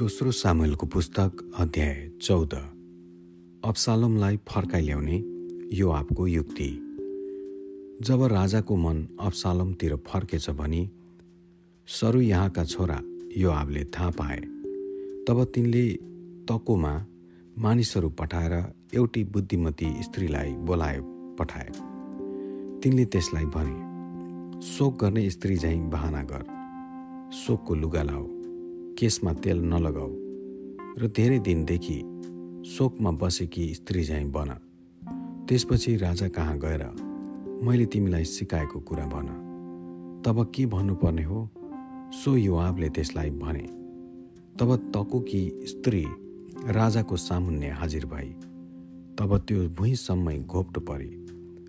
दोस्रो 0.00 0.30
सामेलको 0.30 0.86
पुस्तक 0.86 1.52
अध्याय 1.58 2.10
चौध। 2.22 2.54
फर्काइ 4.48 4.80
ल्याउने 4.80 5.24
यो 5.76 5.90
आपको 5.90 6.26
युक्ति। 6.26 6.68
जब 8.02 8.22
राजाको 8.22 8.76
मन 8.76 9.08
अब्सालोमतिर 9.20 9.96
फर्केछ 9.96 10.50
भनी 10.50 10.90
सरु 11.86 12.20
यहाँका 12.20 12.64
छोरा 12.64 13.00
यो 13.36 13.50
आपले 13.50 13.84
थाहा 13.84 14.10
पाए। 14.10 14.40
तब 15.28 15.52
तिनले 15.54 15.92
तकोमा 16.48 17.06
मानिसहरू 17.58 18.08
पठाएर 18.08 18.74
एउटी 18.94 19.24
बुद्धिमती 19.24 20.02
स्त्रीलाई 20.02 20.52
बोलाए 20.52 21.00
पठाए। 21.38 21.68
तिनले 22.80 23.04
त्यसलाई 23.04 23.44
भने 23.44 24.62
शोक 24.62 25.04
गर्ने 25.04 25.30
स्त्री 25.30 25.56
झैँ 25.56 25.90
बहाना 25.90 26.22
गर। 26.22 26.44
शोकको 27.32 27.74
लुगा 27.74 28.02
लाऊ 28.02 28.39
केसमा 28.98 29.32
तेल 29.32 29.58
नलगाऊ 29.62 30.12
र 30.98 31.06
धेरै 31.16 31.38
दिनदेखि 31.38 31.98
शोकमा 32.66 33.10
बसेकी 33.10 33.74
स्त्री 33.74 34.02
झैँ 34.04 34.24
बन। 34.24 34.50
त्यसपछि 35.48 35.96
राजा 35.96 36.28
कहाँ 36.28 36.58
गएर 36.58 36.82
मैले 37.62 37.86
तिमीलाई 37.86 38.24
सिकाएको 38.24 38.80
कुरा 38.80 39.06
भन। 39.06 39.28
तब 40.26 40.52
के 40.54 40.66
भन्नुपर्ने 40.66 41.22
हो? 41.22 41.48
सो 42.12 42.36
युवावले 42.36 42.88
त्यसलाई 42.88 43.30
भने 43.30 43.66
तब 44.58 44.76
तकुकी 44.96 45.42
स्त्री 45.64 46.04
राजाको 46.68 47.16
सामुन्ने 47.16 47.70
हाजिर 47.70 48.06
भई। 48.06 48.30
तब 49.18 49.36
त्यो 49.38 49.68
भुइँसम्मै 49.68 50.38
घोप्टो 50.38 50.80
परी 50.80 51.10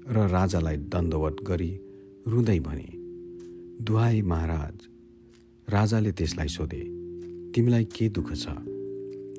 र 0.10 0.28
राजालाई 0.28 0.78
दण्डवट 0.78 1.44
गरी 1.44 1.72
रुँदै 2.28 2.60
भने 2.60 2.90
दुहाई 3.84 4.22
महाराज 4.22 4.88
राजाले 5.70 6.12
त्यसलाई 6.12 6.48
सोधे 6.48 7.01
तिमीलाई 7.56 7.84
के 7.86 8.10
दुःख 8.10 8.34
छ? 8.34 8.48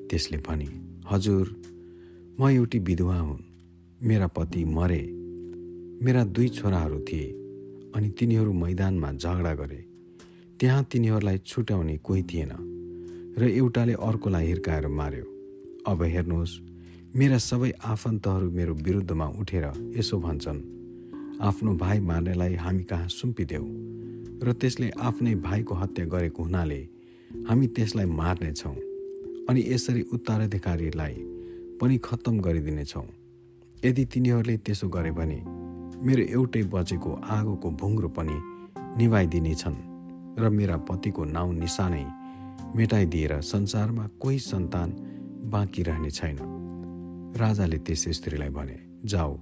त्यसले 0.09 0.37
भने 0.37 0.67
हजुर 1.11 1.45
म 2.39 2.49
एउटी 2.49 2.79
विधवा 2.79 3.17
हुन् 3.19 3.41
मेरा 4.03 4.27
पति 4.27 4.63
मरे। 4.65 5.01
मेरा 6.05 6.23
दुई 6.23 6.47
छोराहरू 6.49 6.99
थिए 6.99 7.25
अनि 7.95 8.09
तिनीहरू 8.09 8.53
मैदानमा 8.53 9.11
झगडा 9.13 9.53
गरे। 9.55 9.81
त्यहाँ 10.59 10.83
तिनीहरूलाई 10.83 11.37
छुट्याउने 11.37 11.97
कोही 11.97 12.23
थिएन 12.23 12.51
र 13.37 13.43
एउटाले 13.43 13.93
अर्कोलाई 13.93 14.45
हिर्काएर 14.47 14.87
मार्यो। 14.87 15.25
अब 15.87 16.03
हेर्नुहोस् 16.03 16.59
मेरा 17.15 17.37
सबै 17.37 17.71
आफन्तहरू 17.71 18.51
मेरो 18.51 18.73
विरुद्धमा 18.75 19.27
उठेर 19.41 19.65
यसो 19.97 20.19
भन्छन् 20.19 20.61
आफ्नो 21.41 21.75
भाइ 21.75 21.99
मार्नेलाई 21.99 22.55
हामी 22.55 22.83
कहाँ 22.83 23.07
सुम्पिदेऊ? 23.09 23.65
र 24.43 24.53
त्यसले 24.53 24.89
आफ्नै 24.89 25.35
भाइको 25.35 25.75
हत्या 25.75 26.05
गरेको 26.05 26.43
हुनाले 26.43 26.81
हामी 27.33 27.67
त्यसलाई 27.67 28.05
मार्नेछौँ 28.05 28.75
अनि 29.49 29.61
यसरी 29.67 30.01
उत्तराधिकारीलाई 30.13 31.13
पनि 31.81 31.97
खत्तम 31.97 32.39
गरिदिनेछौँ। 32.39 33.07
यदि 33.85 34.05
तिनीहरूले 34.05 34.57
त्यसो 34.57 34.87
गरे 34.87 35.11
भने 35.11 35.39
मेरो 36.05 36.23
एउटै 36.23 36.63
बचेको 36.63 37.11
आगोको 37.27 37.69
भुङ्रो 37.71 38.09
पनि 38.09 38.37
निभाइदिनेछन् 38.97 39.79
र 40.39 40.49
मेरा 40.49 40.77
पतिको 40.77 41.23
नाउँ 41.25 41.53
निशानै 41.53 42.05
मेटाइदिएर 42.75 43.41
संसारमा 43.41 44.07
कोही 44.21 44.39
सन्तान 44.39 44.89
बाँकी 45.51 45.83
रहने 45.83 46.09
छैन। 46.09 46.37
राजाले 47.37 47.77
त्यस 47.77 48.03
स्त्रीलाई 48.17 48.49
भने 48.49 48.77
जाऊ 49.05 49.33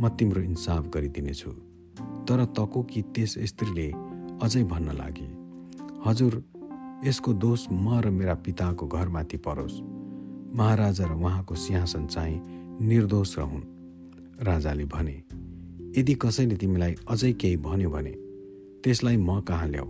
म 0.00 0.08
तिम्रो 0.08 0.42
इन्साफ 0.42 0.88
गरिदिनेछु। 0.88 1.50
तर 2.26 2.44
तको 2.56 2.82
कि 2.82 3.02
त्यस 3.14 3.38
स्त्रीले 3.52 3.88
अझै 4.42 4.64
भन्न 4.64 4.96
लागे? 4.96 5.28
हजुर 6.06 6.32
यसको 7.04 7.32
दोष 7.32 7.66
म 7.72 8.00
र 8.00 8.10
मेरा 8.10 8.34
पिताको 8.44 8.86
घरमाथि 8.86 9.36
परोस्। 9.36 9.80
महाराजा 10.52 11.04
र 11.06 11.12
उहाँको 11.16 11.54
सिंहासन 11.54 12.06
चाहिँ 12.06 12.36
निर्दोष 12.80 13.38
रहन् 13.38 14.44
राजाले 14.44 14.84
भने 14.84 15.16
यदि 15.96 16.14
कसैले 16.14 16.56
तिमीलाई 16.56 16.94
अझै 17.08 17.32
केही 17.32 17.56
भन्यो 17.56 17.90
भने 17.90 18.12
त्यसलाई 18.84 19.16
म 19.16 19.40
कहाँ 19.40 19.68
ल्याऊ? 19.68 19.88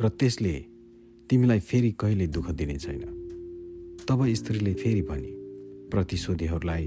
र 0.00 0.08
त्यसले 0.08 0.54
तिमीलाई 1.30 1.60
फेरि 1.60 1.90
कहिले 2.00 2.26
दुःख 2.26 2.50
दिने 2.56 2.76
छैन। 2.76 3.02
तब 4.08 4.24
स्त्रीले 4.32 4.72
फेरि 4.74 5.02
भने 5.02 5.32
प्रतिशोधीहरूलाई 5.92 6.84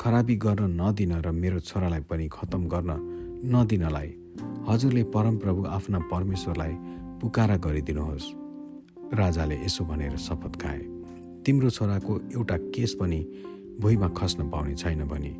खराबी 0.00 0.36
गर्न 0.36 0.62
नदिन 0.80 1.12
र 1.18 1.30
मेरो 1.32 1.60
छोरालाई 1.60 2.02
पनि 2.06 2.28
खत्तम 2.30 2.62
गर्न 2.70 2.90
नदिनलाई। 3.50 4.08
हजुरले 4.70 5.02
परमप्रभु 5.10 5.60
आफ्ना 5.66 5.98
परमेश्वरलाई 6.12 6.74
पुकारा 7.20 7.56
गरिदिनुहोस्। 7.56 8.43
राजाले 9.12 9.56
यसो 9.64 9.84
भनेर 9.84 10.16
शपथ 10.16 10.56
खाए। 10.60 10.80
तिम्रो 11.44 11.70
छोराको 11.70 12.20
एउटा 12.34 12.56
केस 12.56 12.94
पनि 13.00 13.20
भुइँमा 13.80 14.08
खस्न 14.08 14.50
पाउने 14.50 14.74
छैन 14.74 15.04
भने 15.04 15.36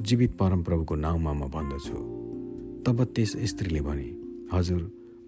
जीवित 0.00 0.36
परमप्रभुको 0.36 0.94
नाउँमा 0.94 1.32
म 1.32 1.48
भन्दछु। 1.48 1.96
तब 2.86 3.04
त्यस 3.04 3.36
स्त्रीले 3.50 3.80
भने 3.80 4.08
हजुर 4.52 4.82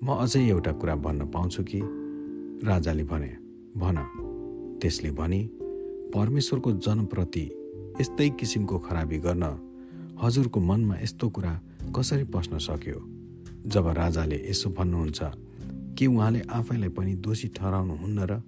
म 0.04 0.14
अझै 0.14 0.46
एउटा 0.48 0.72
कुरा 0.72 0.94
भन्न 0.96 1.26
पाउँछु 1.26 1.62
कि? 1.62 1.80
राजाले 2.66 3.04
भने 3.04 3.30
भन। 3.76 3.96
त्यसले 4.80 5.10
भने 5.10 5.40
परमेश्वरको 6.14 6.72
जनप्रति 6.72 7.44
यस्तै 8.00 8.28
किसिमको 8.30 8.78
खराबी 8.78 9.18
गर्न 9.18 9.44
हजुरको 10.22 10.60
मनमा 10.60 10.96
यस्तो 11.02 11.28
कुरा 11.28 11.52
कसरी 11.96 12.24
पस्न 12.24 12.58
सक्यो? 12.58 12.98
जब 13.66 13.88
राजाले 13.88 14.38
यसो 14.50 14.70
भन्नुहुन्छ 14.70 15.22
के 15.98 16.06
उहाँले 16.06 16.40
आफैलाई 16.50 16.88
पनि 16.88 17.14
दोषी 17.14 17.48
ठहराउनुहुन्न 17.48 18.26
र 18.30 18.42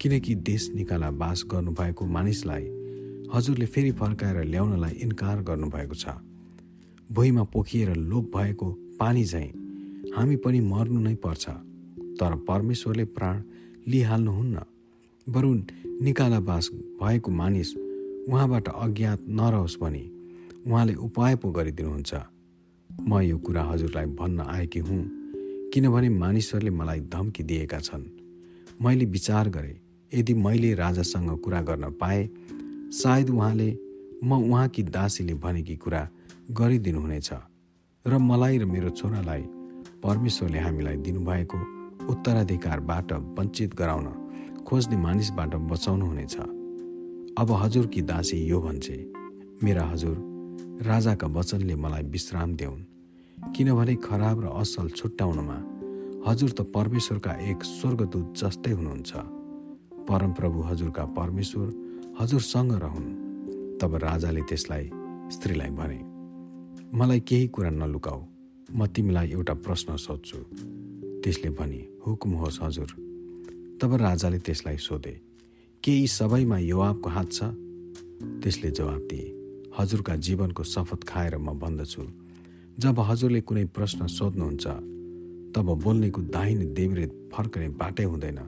किनकि 0.00 0.34
देश 0.34 0.70
निकाला 0.74 1.10
बास 1.10 1.44
गर्नुभएको 1.50 2.06
मानिसलाई 2.06 2.64
हजुरले 3.34 3.66
फेरि 3.66 3.92
फर्काएर 3.92 4.44
ल्याउनलाई 4.44 4.90
इन्कार 4.90 5.42
गर्नुभएको 5.42 5.94
छ। 5.94 6.06
भुइँमा 7.12 7.42
पोखिएर 7.42 7.94
लोप 7.94 8.36
भएको 8.36 8.70
पानी 9.00 9.24
झैँ 9.24 9.48
हामी 10.16 10.36
पनि 10.36 10.60
मर्नु 10.60 11.00
नै 11.00 11.14
पर्छ। 11.14 11.48
तर 12.18 12.34
परमेश्वरले 12.48 13.04
प्राण 13.04 13.42
लिइहाल्नुहुन्न। 13.88 14.60
बरु 15.26 15.54
निकाला 16.02 16.40
बास 16.40 16.70
भएको 17.02 17.30
मानिस 17.30 17.74
उहाँबाट 18.28 18.68
अज्ञात 18.68 19.20
नरहोस् 19.28 19.78
भने 19.80 20.04
उहाँले 20.66 20.94
उपाय 20.94 21.36
पो 21.36 21.50
गरिदिनुहुन्छ। 21.50 22.14
म 23.08 23.20
यो 23.20 23.38
कुरा 23.38 23.62
हजुरलाई 23.62 24.06
भन्न 24.18 24.40
आएकी 24.40 24.78
हुँ। 24.78 25.15
किनभने 25.72 26.08
मानिसहरूले 26.08 26.70
मलाई 26.70 27.00
धम्की 27.12 27.42
दिएका 27.42 27.78
छन्। 27.78 28.04
मैले 28.82 29.04
विचार 29.04 29.48
गरेँ 29.48 29.76
यदि 30.12 30.34
मैले 30.34 30.74
राजासँग 30.74 31.30
कुरा 31.44 31.60
गर्न 31.60 31.90
पाएँ 32.00 32.28
सायद 32.92 33.30
उहाँले 33.30 33.70
म 34.24 34.32
उहाँकी 34.32 34.82
दासीले 34.82 35.34
भनेकी 35.34 35.76
कुरा 35.76 36.08
गरिदिनुहुनेछ 36.50 37.30
र 38.04 38.18
मलाई 38.18 38.58
र 38.58 38.64
मेरो 38.64 38.90
छोरालाई 38.90 39.42
परमेश्वरले 40.02 40.58
हामीलाई 40.58 40.96
दिनुभएको 40.96 41.58
उत्तराधिकारबाट 42.12 43.12
वञ्चित 43.38 43.74
गराउन 43.74 44.06
खोज्ने 44.66 44.96
मानिसबाट 44.96 45.54
बचाउनुहुनेछ। 45.70 46.36
अब 47.38 47.48
हजुरकी 47.62 48.02
दासी 48.02 48.36
यो 48.48 48.60
भन्छे 48.60 48.96
मेरा 49.62 49.84
हजुर 49.92 50.16
राजाका 50.86 51.26
वचनले 51.26 51.74
मलाई 51.76 52.02
विश्राम 52.14 52.54
देऊन् 52.56 52.95
किनभने 53.54 53.94
खराब 53.96 54.40
र 54.40 54.46
असल 54.60 54.88
छुट्याउनमा 54.88 55.58
हजुर 56.26 56.50
त 56.50 56.60
परमेश्वरका 56.74 57.32
एक 57.50 57.62
स्वर्गदूत 57.64 58.26
जस्तै 58.36 58.72
हुनुहुन्छ। 58.72 59.12
परमप्रभु 60.08 60.58
हजुरका 60.62 61.04
परमेश्वर 61.18 61.68
हजुरसँग 62.20 62.72
रहन्। 62.82 63.08
तब 63.80 63.94
राजाले 63.94 64.42
त्यसलाई 64.42 64.84
स्त्रीलाई 65.30 65.70
भने 65.70 66.00
मलाई 66.98 67.20
केही 67.20 67.46
कुरा 67.48 67.70
नलुकाऊ। 67.70 68.20
म 68.74 68.86
तिमीलाई 68.86 69.26
एउटा 69.30 69.54
प्रश्न 69.54 69.96
सोध्छु। 69.96 70.38
त्यसले 71.22 71.50
भने 71.50 71.80
हुकुम 72.06 72.32
होस् 72.32 72.62
हजुर। 72.62 72.90
तब 73.80 73.94
राजाले 73.94 74.38
त्यसलाई 74.38 74.76
सोधे 74.76 75.14
के 75.82 75.92
यी 75.92 76.06
सबैमा 76.06 76.58
युवाको 76.58 77.08
हात 77.10 77.28
छ? 77.32 77.42
त्यसले 78.42 78.70
जवाब 78.70 79.02
दिए 79.10 79.26
हजुरका 79.78 80.14
जीवनको 80.16 80.62
शपथ 80.62 81.00
खाएर 81.04 81.36
म 81.38 81.58
भन्दछु 81.58 82.02
जब 82.78 82.98
हजुरले 83.00 83.40
कुनै 83.40 83.64
प्रश्न 83.72 84.06
सोध्नुहुन्छ 84.06 84.66
तब 85.56 85.68
बोल्नेको 85.84 86.22
दाहिने 86.28 86.64
देब्रे 86.76 87.06
फर्कने 87.32 87.68
बाटै 87.80 88.04
हुँदैन। 88.04 88.38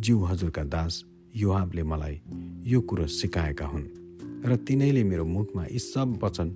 जिउ 0.00 0.24
हजुरका 0.24 0.62
दास 0.64 1.04
युवाबले 1.36 1.82
मलाई 1.82 2.16
यो 2.64 2.80
कुरो 2.80 3.06
सिकाएका 3.06 3.66
हुन् 3.66 3.84
र 4.48 4.56
तिनैले 4.56 5.02
मेरो 5.04 5.24
मुखमा 5.24 5.64
यी 5.64 5.78
सब 5.78 6.16
वचन 6.22 6.48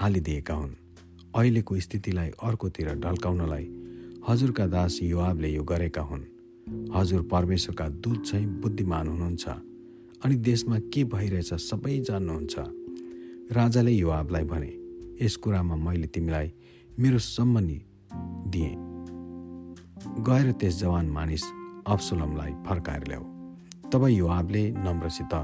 हालिदिएका 0.00 0.54
हुन्। 0.54 0.72
अहिलेको 1.36 1.80
स्थितिलाई 1.80 2.30
अर्कोतिर 2.40 2.88
ढल्काउनलाई 2.96 3.66
हजुरका 4.28 4.66
दास 4.66 4.98
युवाबले 5.02 5.48
यो 5.52 5.62
गरेका 5.62 6.02
हुन्। 6.02 6.24
हजुर 6.96 7.22
परमेश्वरका 7.28 7.88
दूत 8.02 8.18
चाहिँ 8.24 8.46
बुद्धिमान 8.60 9.08
हुनुहुन्छ 9.08 9.44
अनि 10.24 10.34
देशमा 10.48 10.78
के 10.88 11.04
भइरहेछ 11.12 11.54
सबै 11.60 11.98
जान्नुहुन्छ। 12.08 12.54
राजाले 13.52 13.92
युवाबलाई 13.92 14.44
भने 14.44 14.77
यस 15.22 15.36
कुरामा 15.36 15.76
मैले 15.76 16.06
तिमीलाई 16.06 16.52
मेरो 16.98 17.18
सम्बन्धी 17.18 17.80
दिएँ। 18.52 18.76
गएर 20.26 20.52
त्यस 20.52 20.78
जवान 20.80 21.06
मानिस 21.10 21.44
अप्सुलमलाई 21.86 22.52
फर्काएर 22.66 23.04
ल्याऊ। 23.08 23.24
तब 23.92 24.06
युवाबले 24.08 24.62
नम्रसित 24.78 25.34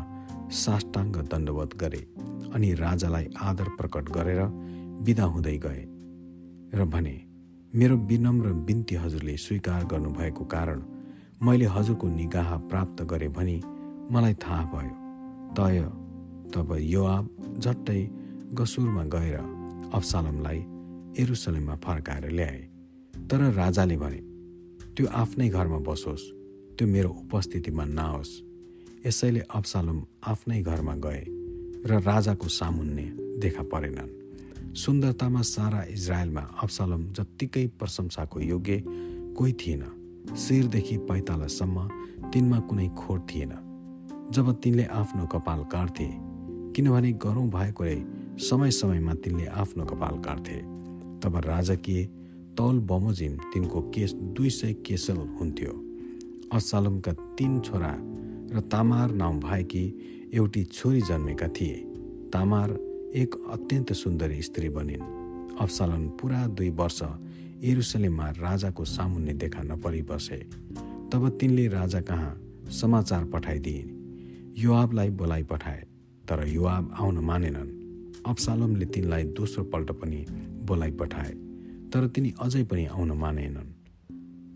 साष्टाङ्ग 0.54 1.16
दण्डवत 1.30 1.76
गरे 1.80 2.02
अनि 2.54 2.72
राजालाई 2.74 3.26
आदर 3.42 3.68
प्रकट 3.78 4.10
गरेर 4.10 4.40
विदा 5.04 5.24
हुँदै 5.24 5.56
गए 5.58 5.82
र 6.74 6.84
भने 6.84 7.16
मेरो 7.74 7.96
विनम्र 8.06 8.52
बिन्ती 8.66 8.94
हजुरले 8.94 9.36
स्वीकार 9.36 9.84
गर्नुभएको 9.84 10.44
कारण 10.44 10.82
मैले 11.42 11.66
हजुरको 11.66 12.08
निगाह 12.08 12.56
प्राप्त 12.70 13.02
गरेँ 13.02 13.28
भनी 13.28 13.60
मलाई 14.10 14.34
थाहा 14.34 14.62
भयो। 14.74 14.94
तय 15.56 15.80
तब 16.54 16.76
योआब 16.80 17.24
झट्टै 17.58 18.00
गसुरमा 18.54 19.04
गएर 19.14 19.36
अफसालमलाई 19.94 20.60
एरुसलेममा 21.22 21.74
फर्काएर 21.84 22.24
ल्याए। 22.30 22.60
तर 23.30 23.40
राजाले 23.52 23.96
भने 23.96 24.20
त्यो 24.94 25.06
आफ्नै 25.06 25.48
घरमा 25.48 25.78
बसोस् 25.78 26.24
त्यो 26.76 26.86
मेरो 26.88 27.10
उपस्थितिमा 27.22 27.84
नआओस्। 27.84 28.32
यसैले 29.06 29.40
अफसालम 29.40 29.98
आफ्नै 30.26 30.62
घरमा 30.62 30.94
गए 30.96 31.22
र 31.86 32.00
राजाको 32.00 32.48
सामुन्ने 32.48 33.06
देखा 33.40 33.62
परेनन्। 33.62 34.10
सुन्दरतामा 34.74 35.42
सारा 35.42 35.80
इजरायलमा 35.90 36.42
अफसालम 36.62 37.02
जत्तिकै 37.12 37.66
प्रशंसाको 37.78 38.40
योग्य 38.40 38.82
कोही 39.36 39.52
थिएन। 39.52 39.82
शिरदेखि 40.36 40.96
पैतालासम्म 41.08 41.76
तिनमा 42.30 42.58
कुनै 42.58 42.88
खोर 42.98 43.18
थिएन। 43.30 43.52
जब 44.34 44.46
तिनले 44.62 44.84
आफ्नो 44.84 45.26
कपाल 45.26 45.60
काट्थे 45.64 46.08
किनभने 46.74 47.12
गरौँ 47.12 47.48
भएकोले 47.48 47.96
समय 48.38 48.70
समयमा 48.70 49.14
तिनले 49.14 49.46
आफ्नो 49.46 49.84
कपाल 49.84 50.18
काट्थे। 50.18 50.56
तब 51.20 51.36
राजकीय 51.44 52.04
तौल 52.56 52.78
बमोजिम 52.80 53.36
तिनको 53.54 53.80
केस 53.90 54.12
दुई 54.14 54.50
सय 54.50 54.72
केसल 54.86 55.16
हुन्थ्यो। 55.40 55.72
असालमका 56.52 57.12
तीन 57.38 57.60
छोरा 57.60 57.94
र 58.54 58.60
तामार 58.72 59.10
नाउँ 59.12 59.38
भएकी 59.40 59.84
एउटी 60.34 60.64
छोरी 60.64 61.00
जन्मेका 61.00 61.48
थिए। 61.48 61.74
तामार 62.32 62.70
एक 63.14 63.34
अत्यन्त 63.52 63.92
सुन्दरी 63.92 64.42
स्त्री 64.42 64.68
बनिन्। 64.68 65.02
अफसालन 65.60 66.08
पुरा 66.20 66.46
दुई 66.46 66.70
वर्ष 66.70 67.02
एरुसलेममा 67.64 68.28
राजाको 68.30 68.84
सामुन्ने 68.84 69.34
देखा 69.34 69.62
नपरिबसे 69.62 70.36
तब 71.12 71.28
तिनले 71.40 71.66
राजा 71.68 72.00
कहाँ 72.00 72.34
समाचार 72.70 73.24
पठाइदिए 73.24 73.82
युवाबलाई 74.62 75.10
बोलाइ 75.10 75.42
पठाए 75.42 75.82
तर 76.28 76.46
युवाब 76.48 76.94
आउन 77.00 77.18
मानेनन्। 77.24 77.73
अफसालमले 78.26 78.86
तिनलाई 78.94 79.24
दोस्रो 79.38 79.64
पल्ट 79.72 79.90
पनि 80.00 80.20
बोलाइ 80.66 80.90
पठाए 81.00 81.32
तर 81.92 82.06
तिनी 82.14 82.30
अझै 82.40 82.62
पनि 82.70 82.84
आउन 82.86 83.10
मानेनन्। 83.22 83.70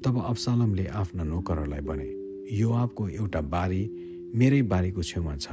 तब 0.05 0.15
अफसालमले 0.23 0.87
आफ्ना 1.01 1.23
नोकरहरूलाई 1.25 1.83
भने 1.89 2.09
युवाबको 2.53 3.09
एउटा 3.11 3.41
बारी 3.55 3.83
मेरै 4.35 4.63
बारीको 4.73 5.03
छेउमा 5.03 5.35
छ 5.37 5.47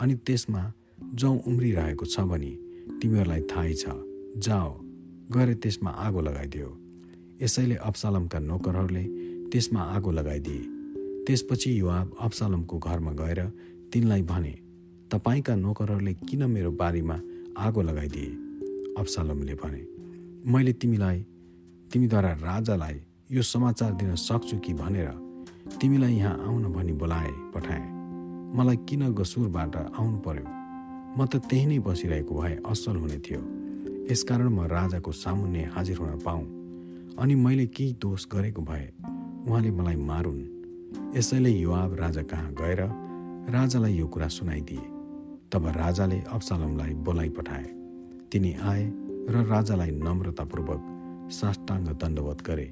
अनि 0.00 0.14
त्यसमा 0.26 0.62
जौँ 1.14 1.36
उम्रिरहेको 1.48 2.04
छ 2.06 2.20
भने 2.30 2.52
तिमीहरूलाई 3.00 3.42
थाहै 3.50 3.74
छ। 3.74 3.84
जाओ 4.44 4.70
गएर 5.34 5.50
त्यसमा 5.62 5.90
आगो 6.06 6.20
लगाइदियो। 6.28 6.68
यसैले 7.42 7.76
अफसालमका 7.88 8.38
नोकरहरूले 8.50 9.04
त्यसमा 9.50 9.80
आगो 9.96 10.10
लगाइदिए। 10.18 10.62
त्यसपछि 11.26 11.70
युवाब 11.80 12.06
अफसालमको 12.26 12.76
घरमा 12.78 13.12
गएर 13.20 13.40
तिनलाई 13.92 14.22
भने 14.30 14.54
तपाईँका 15.10 15.54
नोकरहरूले 15.64 16.12
किन 16.28 16.42
मेरो 16.54 16.70
बारीमा 16.80 17.16
आगो 17.58 17.82
लगाइदिए 17.82 18.30
अफसालमले 18.98 19.54
भने 19.54 19.82
मैले 20.46 20.72
तिमीलाई 20.72 21.18
तिमीद्वारा 21.92 22.32
राजालाई 22.32 23.00
यो 23.32 23.42
समाचार 23.42 23.92
दिन 23.92 24.14
सक्छु 24.14 24.58
कि 24.58 24.74
भनेर 24.74 25.08
तिमीलाई 25.80 26.14
यहाँ 26.14 26.34
आउन 26.46 26.64
भनी 26.72 26.92
बोलाए 26.92 27.32
पठाए। 27.54 27.86
मलाई 28.56 28.76
किन 28.88 29.02
गसुरबाट 29.12 29.76
आउनु 29.76 30.18
पर्यो? 30.18 30.46
म 31.18 31.26
त 31.26 31.42
त्यही 31.50 31.66
नै 31.66 31.78
बसिरहेको 31.78 32.34
भए 32.40 32.54
असल 32.62 32.96
हुने 32.96 33.18
थियो। 33.26 33.40
यसकारण 34.10 34.48
म 34.48 34.60
राजाको 34.70 35.12
सामुन्ने 35.12 35.62
हाजिर 35.74 35.96
हुन 35.98 36.18
पाऊँ। 36.24 36.46
अनि 37.18 37.34
मैले 37.34 37.66
केही 37.66 37.92
दोष 38.02 38.26
गरेको 38.32 38.62
भए 38.62 38.86
उहाँले 39.48 39.70
मलाई 39.70 39.96
मारुन्। 39.96 40.40
यसैले 41.16 41.50
युवाब 41.50 41.94
राजा 42.00 42.22
कहाँ 42.22 42.54
गएर 42.54 42.80
राजालाई 43.50 43.94
यो 43.98 44.06
कुरा 44.06 44.28
सुनाइदिए। 44.28 44.97
तब 45.52 45.66
राजाले 45.66 46.20
अफसालमलाई 46.20 46.94
बोलाइ 46.94 47.28
पठाए। 47.28 47.64
तिनी 48.32 48.52
आए 48.52 48.92
र 49.28 49.46
राजालाई 49.48 49.90
नम्रतापूर्वक 49.90 50.82
साष्टाङ्ग 51.32 51.88
दण्डवत 51.88 52.42
गरे 52.42 52.66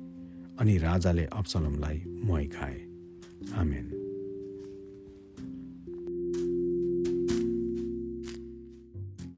अनि 0.60 0.78
राजाले 0.78 1.24
अफसलमलाई 1.24 2.04
मुहाई 2.24 2.46
खाए। 2.46 2.80
आमेन। 3.54 4.05